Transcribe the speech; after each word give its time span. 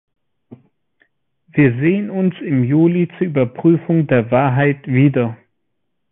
Wir 1.51 1.73
sehen 1.77 2.09
uns 2.09 2.33
im 2.41 2.63
Juli 2.63 3.07
zur 3.19 3.27
Überprüfung 3.27 4.07
der 4.07 4.31
Wahrheit 4.31 4.87
wieder. 4.87 5.37